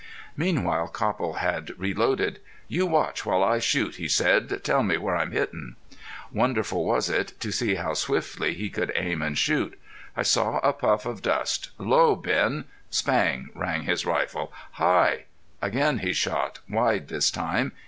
[0.35, 2.39] Meanwhile Copple had reloaded.
[2.67, 4.63] "You watch while I shoot," he said.
[4.63, 5.75] "Tell me where I'm hittin'."
[6.31, 9.79] Wonderful was it to see how swiftly he could aim and shoot.
[10.17, 11.69] I saw a puff of dust.
[11.77, 14.51] "Low, Ben!" Spang rang his rifle.
[14.71, 15.25] "High!"
[15.61, 17.73] Again he shot, wide this time.